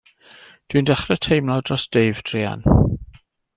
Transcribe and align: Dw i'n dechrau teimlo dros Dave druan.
Dw 0.73 0.79
i'n 0.81 0.87
dechrau 0.91 1.19
teimlo 1.27 1.59
dros 1.69 1.87
Dave 1.99 2.27
druan. 2.31 2.67